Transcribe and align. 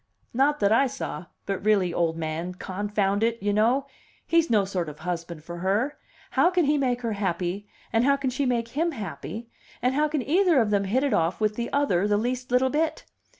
"Not 0.33 0.59
that 0.61 0.71
I 0.71 0.87
saw. 0.87 1.27
But 1.45 1.63
really, 1.63 1.93
old 1.93 2.17
man, 2.17 2.55
confound 2.55 3.21
it, 3.21 3.37
you 3.39 3.53
know! 3.53 3.85
He's 4.25 4.49
no 4.49 4.65
sort 4.65 4.89
of 4.89 5.01
husband 5.01 5.43
for 5.43 5.57
her. 5.59 5.99
How 6.31 6.49
can 6.49 6.65
he 6.65 6.75
make 6.75 7.01
her 7.01 7.13
happy 7.13 7.67
and 7.93 8.03
how 8.03 8.15
can 8.17 8.31
she 8.31 8.47
make 8.47 8.69
him 8.69 8.93
happy, 8.93 9.51
and 9.79 9.93
how 9.93 10.07
can 10.07 10.23
either 10.23 10.59
of 10.59 10.71
them 10.71 10.85
hit 10.85 11.03
it 11.03 11.13
off 11.13 11.39
with 11.39 11.55
the 11.55 11.71
other 11.71 12.07
the 12.07 12.17
least 12.17 12.49
little 12.51 12.71
bit? 12.71 13.05